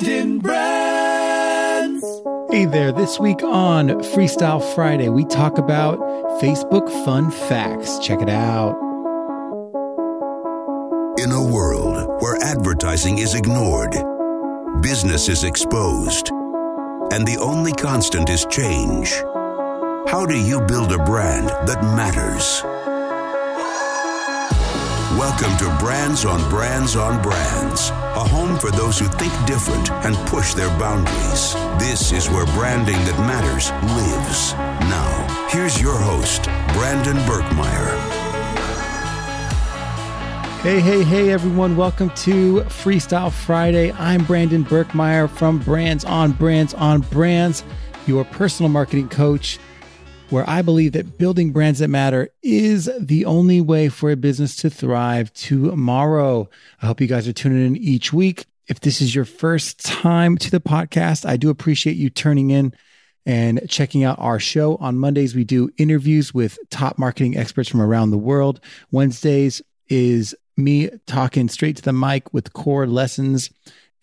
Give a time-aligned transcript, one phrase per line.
[0.00, 2.04] Brands.
[2.52, 5.98] Hey there, this week on Freestyle Friday, we talk about
[6.40, 7.98] Facebook fun facts.
[7.98, 8.76] Check it out.
[11.18, 13.96] In a world where advertising is ignored,
[14.82, 19.10] business is exposed, and the only constant is change,
[20.06, 22.62] how do you build a brand that matters?
[25.18, 30.14] Welcome to Brands on Brands on Brands, a home for those who think different and
[30.28, 31.54] push their boundaries.
[31.76, 34.52] This is where branding that matters lives.
[34.88, 37.98] Now, here's your host, Brandon Birkmeyer.
[40.60, 41.76] Hey, hey, hey, everyone.
[41.76, 43.90] Welcome to Freestyle Friday.
[43.94, 47.64] I'm Brandon Birkmeyer from Brands on Brands on Brands,
[48.06, 49.58] your personal marketing coach
[50.30, 54.56] where I believe that building brands that matter is the only way for a business
[54.56, 56.48] to thrive tomorrow.
[56.82, 58.46] I hope you guys are tuning in each week.
[58.66, 62.74] If this is your first time to the podcast, I do appreciate you turning in
[63.24, 64.76] and checking out our show.
[64.76, 68.60] On Mondays, we do interviews with top marketing experts from around the world.
[68.90, 73.50] Wednesdays is me talking straight to the mic with core lessons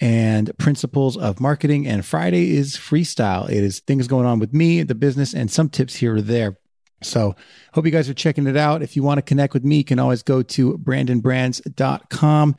[0.01, 1.88] and principles of marketing.
[1.88, 3.49] And Friday is freestyle.
[3.49, 6.57] It is things going on with me, the business, and some tips here or there.
[7.01, 7.35] So
[7.73, 8.81] hope you guys are checking it out.
[8.81, 12.55] If you want to connect with me, you can always go to brandonbrands.com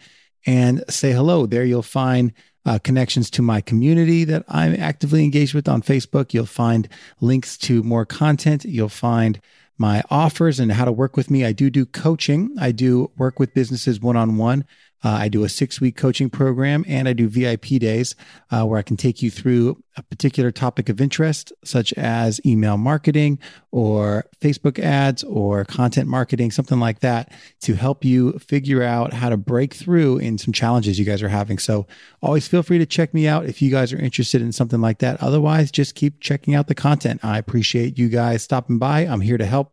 [0.46, 1.46] and say hello.
[1.46, 2.32] There you'll find
[2.64, 6.34] uh, connections to my community that I'm actively engaged with on Facebook.
[6.34, 6.88] You'll find
[7.20, 8.64] links to more content.
[8.64, 9.40] You'll find
[9.78, 11.44] my offers and how to work with me.
[11.44, 12.54] I do do coaching.
[12.58, 14.64] I do work with businesses one on one.
[15.02, 18.14] I do a six week coaching program and I do VIP days
[18.50, 22.76] uh, where I can take you through a particular topic of interest, such as email
[22.76, 23.38] marketing
[23.70, 29.28] or Facebook ads or content marketing, something like that, to help you figure out how
[29.28, 31.58] to break through in some challenges you guys are having.
[31.58, 31.86] So
[32.22, 34.98] always feel free to check me out if you guys are interested in something like
[34.98, 35.22] that.
[35.22, 37.24] Otherwise, just keep checking out the content.
[37.24, 39.00] I appreciate you guys stopping by.
[39.00, 39.72] I'm here to help.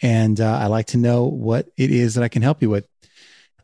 [0.00, 2.86] And uh, I like to know what it is that I can help you with.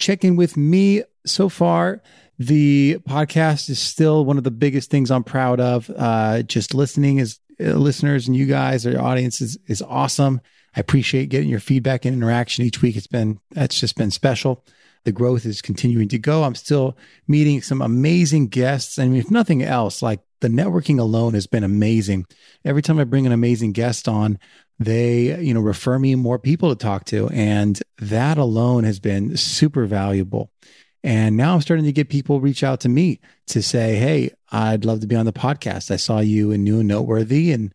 [0.00, 2.02] Check in with me so far.
[2.38, 5.90] The podcast is still one of the biggest things I'm proud of.
[5.94, 10.40] Uh, just listening as uh, listeners and you guys, our audience is, is awesome.
[10.74, 12.96] I appreciate getting your feedback and interaction each week.
[12.96, 14.64] It's been, that's just been special.
[15.04, 16.44] The growth is continuing to go.
[16.44, 16.96] I'm still
[17.28, 18.98] meeting some amazing guests.
[18.98, 22.24] I mean, if nothing else, like the networking alone has been amazing.
[22.64, 24.38] Every time I bring an amazing guest on,
[24.80, 29.36] they you know refer me more people to talk to and that alone has been
[29.36, 30.50] super valuable.
[31.02, 34.84] And now i'm starting to get people reach out to me to say hey i'd
[34.84, 35.90] love to be on the podcast.
[35.90, 37.72] I saw you in new and noteworthy and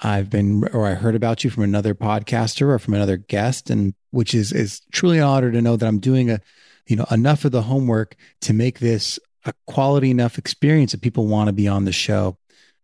[0.00, 3.94] i've been or i heard about you from another podcaster or from another guest and
[4.10, 6.40] which is is truly an honor to know that i'm doing a
[6.86, 11.26] you know enough of the homework to make this a quality enough experience that people
[11.26, 12.37] want to be on the show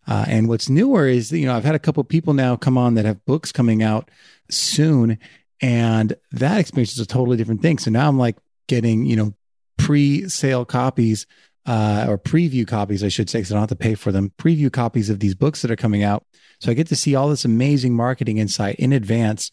[0.07, 2.95] uh, and what's newer is, you know, I've had a couple people now come on
[2.95, 4.11] that have books coming out
[4.51, 5.19] soon,
[5.61, 7.79] and that experience is a totally different thing.
[7.79, 8.37] So now I'm like
[8.69, 9.35] getting, you know,
[9.79, 11.27] pre-sale copies
[11.67, 14.33] uh, or preview copies, I should say, because I don't have to pay for them.
[14.39, 16.25] Preview copies of these books that are coming out.
[16.61, 19.51] So I get to see all this amazing marketing insight in advance,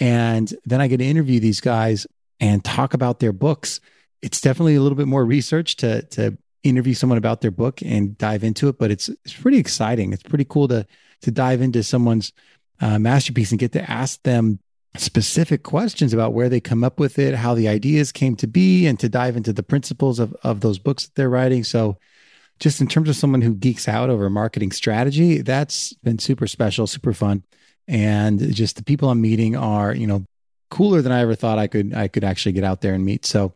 [0.00, 2.06] and then I get to interview these guys
[2.40, 3.80] and talk about their books.
[4.22, 8.18] It's definitely a little bit more research to to interview someone about their book and
[8.18, 8.78] dive into it.
[8.78, 10.12] But it's it's pretty exciting.
[10.12, 10.86] It's pretty cool to
[11.22, 12.32] to dive into someone's
[12.80, 14.58] uh, masterpiece and get to ask them
[14.96, 18.86] specific questions about where they come up with it, how the ideas came to be,
[18.86, 21.64] and to dive into the principles of of those books that they're writing.
[21.64, 21.98] So
[22.60, 26.86] just in terms of someone who geeks out over marketing strategy, that's been super special,
[26.86, 27.42] super fun.
[27.88, 30.24] And just the people I'm meeting are, you know,
[30.70, 33.26] cooler than I ever thought I could I could actually get out there and meet.
[33.26, 33.54] So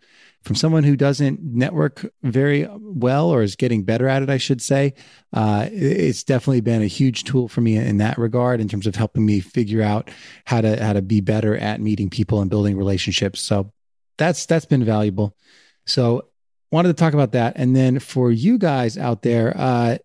[0.49, 4.63] from someone who doesn't network very well or is getting better at it, I should
[4.63, 4.95] say,
[5.35, 8.97] uh, it's definitely been a huge tool for me in that regard in terms of
[8.97, 10.11] helping me figure out
[10.47, 13.43] how to how to be better at meeting people and building relationships.
[13.43, 13.75] So
[14.17, 15.37] that's that's been valuable.
[15.85, 16.25] So
[16.73, 19.99] wanted to talk about that, and then for you guys out there, uh,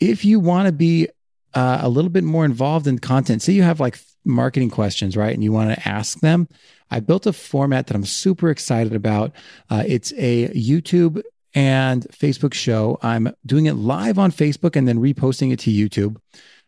[0.00, 1.08] if you want to be
[1.54, 5.34] uh, a little bit more involved in content, say you have like marketing questions, right,
[5.34, 6.48] and you want to ask them
[6.90, 9.32] I built a format that I'm super excited about.
[9.70, 11.22] Uh, it's a YouTube
[11.54, 12.98] and Facebook show.
[13.02, 16.16] I'm doing it live on Facebook and then reposting it to YouTube.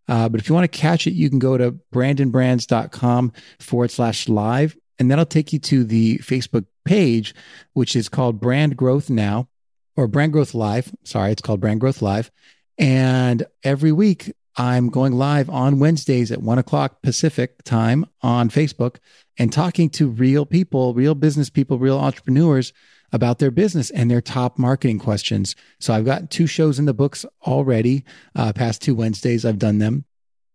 [0.08, 4.29] Uh, but if you want to catch it, you can go to brandonbrands.com forward slash
[4.29, 7.35] live, and that'll take you to the Facebook page,
[7.75, 9.49] which is called Brand Growth Now
[9.96, 10.93] or Brand Growth Live.
[11.05, 12.31] Sorry, it's called Brand Growth Live.
[12.76, 18.97] And every week, I'm going live on Wednesdays at one o'clock Pacific time on Facebook
[19.38, 22.73] and talking to real people, real business people, real entrepreneurs
[23.12, 25.56] about their business and their top marketing questions.
[25.79, 28.05] So I've got two shows in the books already.
[28.35, 30.05] Uh, past two Wednesdays, I've done them.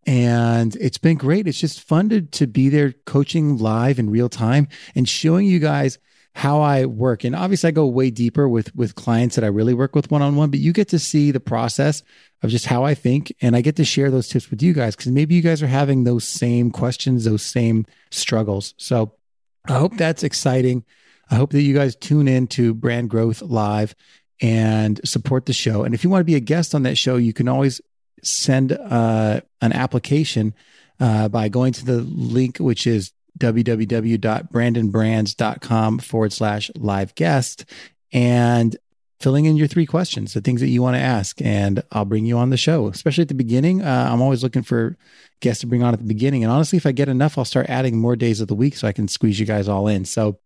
[0.06, 1.48] And it's been great.
[1.48, 5.60] It's just fun to, to be there coaching live in real time and showing you
[5.60, 5.98] guys
[6.36, 7.24] how I work.
[7.24, 10.22] And obviously I go way deeper with with clients that I really work with one
[10.22, 12.04] on one, but you get to see the process
[12.44, 14.98] of just how I think and I get to share those tips with you guys
[14.98, 18.74] cuz maybe you guys are having those same questions, those same struggles.
[18.76, 19.14] So
[19.66, 20.84] I hope that's exciting.
[21.32, 23.96] I hope that you guys tune in to Brand Growth Live
[24.42, 25.86] and support the show.
[25.86, 27.80] And if you want to be a guest on that show, you can always
[28.22, 30.54] send uh, an application
[31.00, 37.66] uh, by going to the link, which is www.brandonbrands.com forward slash live guest
[38.12, 38.76] and
[39.20, 42.26] filling in your three questions, the things that you want to ask, and I'll bring
[42.26, 43.82] you on the show, especially at the beginning.
[43.82, 44.98] Uh, I'm always looking for
[45.40, 46.44] guests to bring on at the beginning.
[46.44, 48.88] And honestly, if I get enough, I'll start adding more days of the week so
[48.88, 50.06] I can squeeze you guys all in.
[50.06, 50.40] So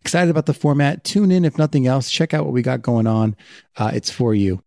[0.00, 1.04] excited about the format.
[1.04, 3.36] Tune in, if nothing else, check out what we got going on.
[3.76, 4.62] Uh, it's for you.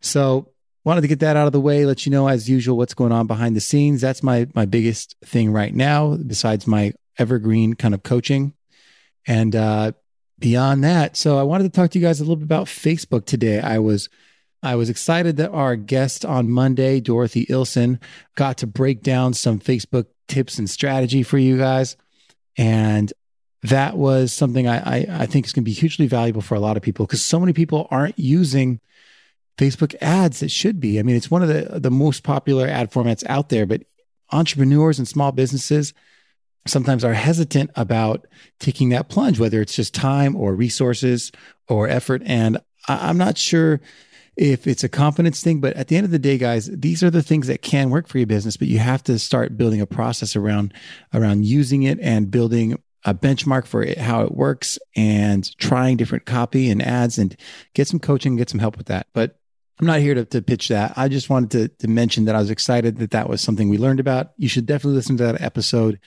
[0.00, 0.52] So
[0.84, 3.12] wanted to get that out of the way let you know as usual what's going
[3.12, 4.00] on behind the scenes.
[4.00, 8.54] That's my my biggest thing right now besides my evergreen kind of coaching.
[9.26, 9.92] And uh
[10.38, 13.26] beyond that so i wanted to talk to you guys a little bit about facebook
[13.26, 13.60] today.
[13.60, 14.08] I was
[14.62, 17.98] i was excited that our guest on monday dorothy ilson
[18.36, 21.96] got to break down some facebook tips and strategy for you guys.
[22.56, 23.12] And
[23.64, 26.60] that was something I, I, I think is going to be hugely valuable for a
[26.60, 28.80] lot of people because so many people aren't using
[29.60, 30.98] Facebook ads that should be.
[30.98, 33.82] I mean, it's one of the the most popular ad formats out there, but
[34.32, 35.92] entrepreneurs and small businesses
[36.66, 38.26] sometimes are hesitant about
[38.58, 41.30] taking that plunge, whether it's just time or resources
[41.68, 42.22] or effort.
[42.24, 42.58] And
[42.88, 43.80] I'm not sure
[44.36, 47.10] if it's a confidence thing, but at the end of the day, guys, these are
[47.10, 49.86] the things that can work for your business, but you have to start building a
[49.86, 50.72] process around
[51.12, 56.26] around using it and building a benchmark for it, how it works and trying different
[56.26, 57.36] copy and ads and
[57.74, 59.06] get some coaching, get some help with that.
[59.12, 59.38] But
[59.80, 60.92] I'm not here to, to pitch that.
[60.98, 63.78] I just wanted to, to mention that I was excited that that was something we
[63.78, 64.32] learned about.
[64.36, 65.98] You should definitely listen to that episode.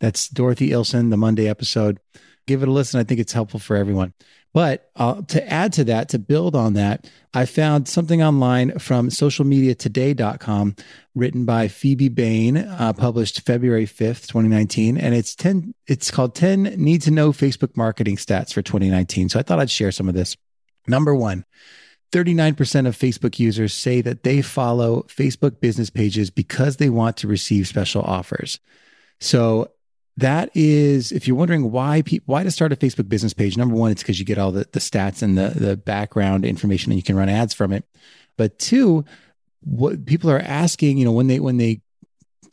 [0.00, 1.98] That's Dorothy Ilson, the Monday episode.
[2.46, 3.00] Give it a listen.
[3.00, 4.12] I think it's helpful for everyone.
[4.52, 9.08] But uh, to add to that, to build on that, I found something online from
[9.08, 10.76] socialmediatoday.com
[11.14, 14.98] written by Phoebe Bain, uh, published February 5th, 2019.
[14.98, 19.30] And it's 10, it's called 10 Need to Know Facebook Marketing Stats for 2019.
[19.30, 20.36] So I thought I'd share some of this.
[20.86, 21.46] Number one,
[22.12, 27.26] 39% of Facebook users say that they follow Facebook business pages because they want to
[27.26, 28.60] receive special offers.
[29.20, 29.70] So
[30.18, 33.74] that is, if you're wondering why pe- why to start a Facebook business page, number
[33.74, 36.98] one, it's because you get all the, the stats and the, the background information and
[36.98, 37.84] you can run ads from it.
[38.36, 39.04] But two,
[39.60, 41.80] what people are asking, you know, when they when they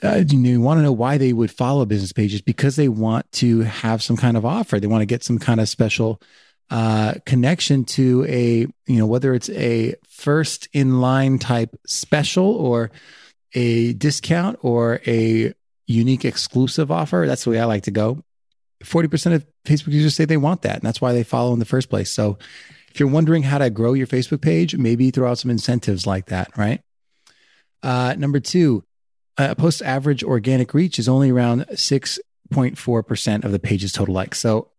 [0.01, 2.88] uh, you, know, you want to know why they would follow business pages because they
[2.88, 4.79] want to have some kind of offer.
[4.79, 6.21] They want to get some kind of special
[6.69, 12.92] uh, connection to a, you know, whether it's a first in line type special or
[13.54, 15.54] a discount or a
[15.88, 17.25] unique exclusive offer.
[17.27, 18.24] That's the way I like to go.
[18.83, 20.75] 40% of Facebook users say they want that.
[20.75, 22.12] And that's why they follow in the first place.
[22.12, 22.38] So
[22.92, 26.27] if you're wondering how to grow your Facebook page, maybe throw out some incentives like
[26.27, 26.81] that, right?
[27.81, 28.83] Uh, number two,
[29.38, 34.39] uh, post average organic reach is only around 6.4% of the page's total likes.
[34.39, 34.69] So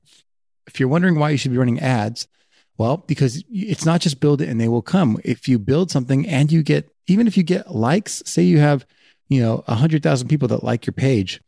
[0.67, 2.29] if you're wondering why you should be running ads,
[2.79, 5.19] well, because it's not just build it and they will come.
[5.25, 8.87] If you build something and you get, even if you get likes, say you have,
[9.29, 11.43] you know, 100,000 people that like your page,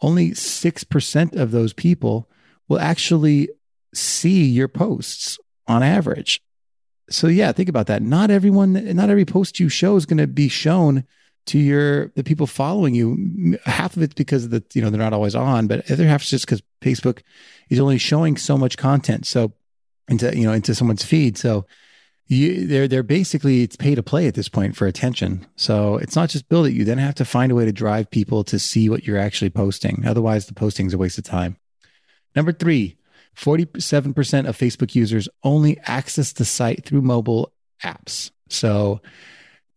[0.00, 2.28] only 6% of those people
[2.68, 3.48] will actually
[3.94, 6.40] see your posts on average.
[7.10, 8.02] So yeah, think about that.
[8.02, 11.04] Not everyone, not every post you show is going to be shown
[11.46, 13.58] to your the people following you.
[13.64, 16.22] Half of it's because of the you know they're not always on, but other half
[16.22, 17.22] is just because Facebook
[17.68, 19.26] is only showing so much content.
[19.26, 19.52] So
[20.08, 21.38] into you know into someone's feed.
[21.38, 21.66] So
[22.26, 25.46] you they're they're basically it's pay to play at this point for attention.
[25.56, 26.74] So it's not just build it.
[26.74, 29.50] You then have to find a way to drive people to see what you're actually
[29.50, 30.04] posting.
[30.06, 31.56] Otherwise, the posting's a waste of time.
[32.34, 32.96] Number three.
[33.36, 37.52] 47% of Facebook users only access the site through mobile
[37.84, 38.30] apps.
[38.48, 39.02] So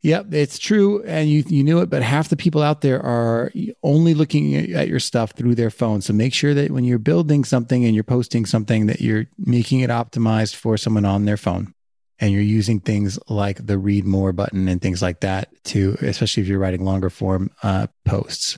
[0.02, 1.90] Yep, it's true, and you you knew it.
[1.90, 3.52] But half the people out there are
[3.84, 6.02] only looking at your stuff through their phone.
[6.02, 9.82] So make sure that when you're building something and you're posting something, that you're making
[9.82, 11.74] it optimized for someone on their phone,
[12.18, 16.44] and you're using things like the read more button and things like that to, especially
[16.44, 18.58] if you're writing longer form uh, posts.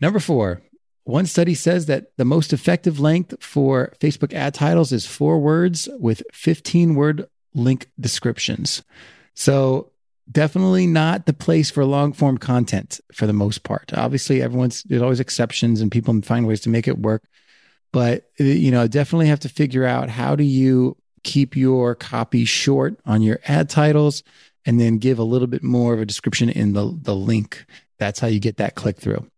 [0.00, 0.62] Number four,
[1.02, 5.88] one study says that the most effective length for Facebook ad titles is four words
[5.98, 8.84] with 15 word link descriptions.
[9.34, 9.90] So
[10.30, 13.92] definitely not the place for long form content for the most part.
[13.94, 17.24] Obviously, everyone's there's always exceptions and people find ways to make it work.
[17.92, 22.44] But uh, you know, definitely have to figure out how do you keep your copy
[22.44, 24.22] short on your ad titles
[24.64, 27.64] and then give a little bit more of a description in the, the link.
[27.98, 29.28] That's how you get that click through.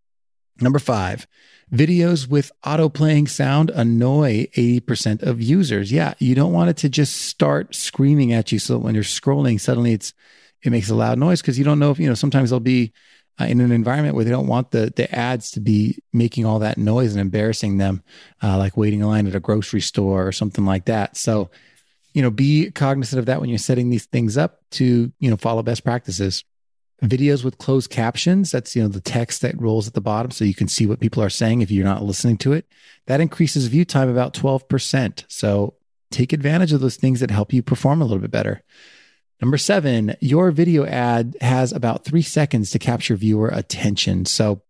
[0.60, 1.26] Number five,
[1.72, 5.92] videos with auto playing sound annoy 80% of users.
[5.92, 8.58] Yeah, you don't want it to just start screaming at you.
[8.58, 10.12] So when you're scrolling, suddenly it's,
[10.62, 12.92] it makes a loud noise because you don't know if, you know, sometimes they'll be
[13.40, 16.58] uh, in an environment where they don't want the, the ads to be making all
[16.58, 18.02] that noise and embarrassing them,
[18.42, 21.16] uh, like waiting in line at a grocery store or something like that.
[21.16, 21.50] So
[22.18, 25.36] you know, be cognizant of that when you're setting these things up to, you know,
[25.36, 26.42] follow best practices.
[27.02, 30.44] Videos with closed captions, that's, you know, the text that rolls at the bottom so
[30.44, 32.66] you can see what people are saying if you're not listening to it.
[33.06, 35.24] That increases view time about 12%.
[35.28, 35.74] So
[36.10, 38.64] take advantage of those things that help you perform a little bit better.
[39.40, 44.24] Number seven, your video ad has about three seconds to capture viewer attention.
[44.26, 44.62] So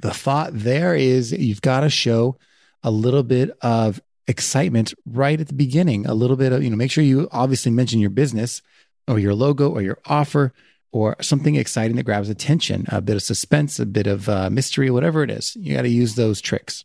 [0.00, 2.36] the thought there is you've got to show
[2.82, 6.06] a little bit of excitement right at the beginning.
[6.06, 8.60] A little bit of, you know, make sure you obviously mention your business
[9.08, 10.52] or your logo or your offer
[10.92, 14.90] or something exciting that grabs attention, a bit of suspense, a bit of uh, mystery,
[14.90, 15.56] whatever it is.
[15.56, 16.84] You got to use those tricks.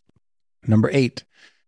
[0.66, 1.24] Number eight,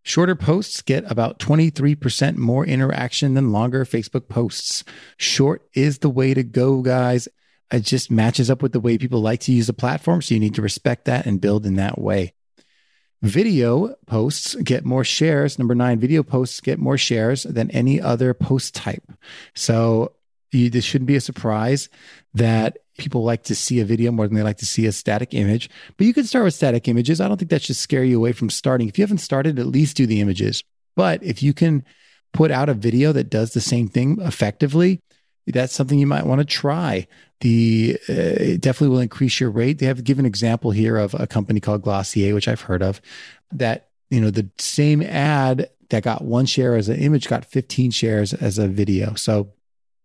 [0.09, 4.83] shorter posts get about 23% more interaction than longer Facebook posts.
[5.19, 7.29] Short is the way to go, guys.
[7.71, 10.23] It just matches up with the way people like to use the platform.
[10.23, 12.33] So you need to respect that and build in that way.
[13.21, 15.59] Video posts get more shares.
[15.59, 19.13] Number nine, video posts get more shares than any other post type.
[19.55, 20.13] So
[20.53, 21.89] you, this shouldn't be a surprise
[22.35, 25.33] that people like to see a video more than they like to see a static
[25.33, 25.71] image.
[25.97, 27.21] But you can start with static images.
[27.21, 28.89] I don't think that should scare you away from starting.
[28.89, 30.63] If you haven't started, at least do the images.
[30.97, 31.85] But if you can
[32.33, 35.01] put out a video that does the same thing effectively,
[35.47, 37.07] that's something you might want to try.
[37.41, 39.79] The uh, it definitely will increase your rate.
[39.79, 43.01] They have given an example here of a company called Glossier, which I've heard of,
[43.53, 47.93] that you know the same ad that got one share as an image got 15
[47.93, 49.15] shares as a video.
[49.15, 49.53] So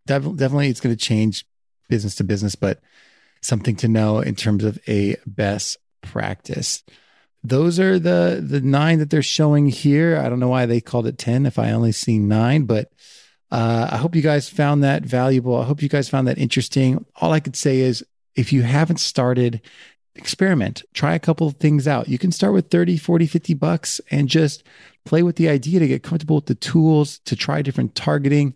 [0.06, 1.46] definitely, it's going to change
[1.90, 2.80] business to business, but
[3.42, 6.84] something to know in terms of a best practice.
[7.44, 10.18] Those are the the nine that they're showing here.
[10.18, 12.92] I don't know why they called it 10 if I only see nine, but
[13.52, 15.58] uh, I hope you guys found that valuable.
[15.58, 17.06] I hope you guys found that interesting.
[17.18, 18.04] All I could say is
[18.36, 19.62] if you haven't started,
[20.16, 22.08] experiment, try a couple of things out.
[22.08, 24.64] You can start with 30, 40, 50 bucks and just
[25.06, 28.56] play with the idea to get comfortable with the tools, to try different targeting.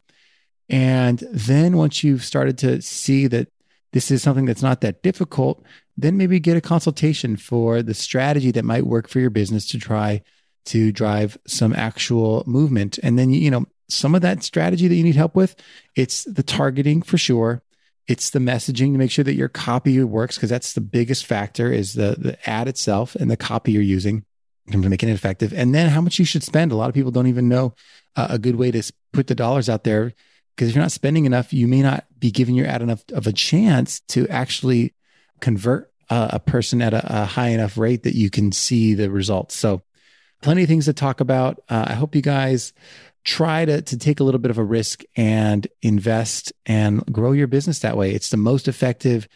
[0.70, 3.48] And then once you've started to see that
[3.94, 5.64] this is something that's not that difficult,
[5.98, 9.80] then maybe get a consultation for the strategy that might work for your business to
[9.80, 10.22] try
[10.66, 13.00] to drive some actual movement.
[13.02, 15.56] And then, you know, some of that strategy that you need help with,
[15.96, 17.64] it's the targeting for sure.
[18.08, 21.72] It's the messaging to make sure that your copy works because that's the biggest factor
[21.72, 24.26] is the, the ad itself and the copy you're using
[24.66, 25.54] in terms of making it effective.
[25.54, 26.72] And then how much you should spend.
[26.72, 27.74] A lot of people don't even know
[28.16, 28.84] uh, a good way to
[29.14, 30.14] put the dollars out there
[30.58, 33.28] because if you're not spending enough, you may not be giving your ad enough of
[33.28, 34.96] a chance to actually
[35.40, 39.12] convert uh, a person at a, a, high enough rate that you can see the
[39.12, 39.56] results.
[39.56, 39.84] So,
[40.42, 41.60] plenty of things to talk about.
[41.70, 42.74] Uh, I hope you guys
[43.24, 47.48] try to, to take a little bit of a risk and invest and grow your
[47.48, 48.14] business that way.
[48.14, 49.28] It's the most effective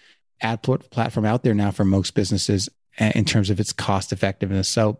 [0.41, 4.67] ad platform out there now for most businesses in terms of its cost effectiveness.
[4.67, 4.99] So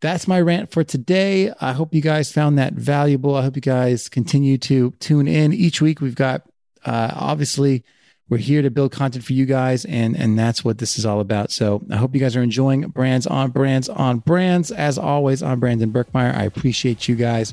[0.00, 1.52] that's my rant for today.
[1.60, 3.34] I hope you guys found that valuable.
[3.34, 6.00] I hope you guys continue to tune in each week.
[6.00, 6.42] We've got
[6.84, 7.84] uh, obviously
[8.28, 11.20] we're here to build content for you guys and and that's what this is all
[11.20, 15.42] about so i hope you guys are enjoying brands on brands on brands as always
[15.42, 17.52] i'm brandon birkmeyer i appreciate you guys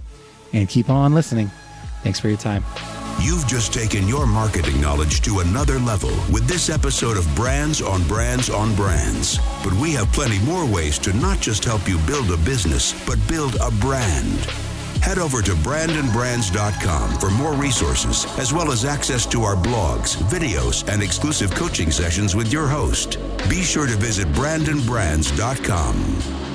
[0.54, 1.52] and keep on listening.
[2.04, 2.64] Thanks for your time.
[3.20, 8.08] You've just taken your marketing knowledge to another level with this episode of Brands on
[8.08, 9.40] Brands on Brands.
[9.64, 13.18] But we have plenty more ways to not just help you build a business, but
[13.28, 14.40] build a brand.
[15.02, 20.88] Head over to brandonbrands.com for more resources, as well as access to our blogs, videos,
[20.88, 23.18] and exclusive coaching sessions with your host.
[23.50, 26.47] Be sure to visit brandonbrands.com.